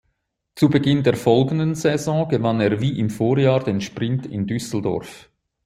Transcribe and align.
Zu 0.55 0.67
Beginn 0.67 1.03
der 1.03 1.13
folgenden 1.15 1.75
Saison 1.75 2.27
gewann 2.27 2.59
er 2.59 2.81
wie 2.81 2.97
im 2.97 3.11
Vorjahr 3.11 3.63
den 3.63 3.81
Sprint 3.81 4.25
in 4.25 4.47
Düsseldorf. 4.47 5.29